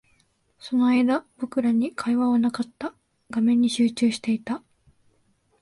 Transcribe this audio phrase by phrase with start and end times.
[0.57, 2.95] その間、僕らに会話はなかった。
[3.29, 4.63] 画面に集中していた。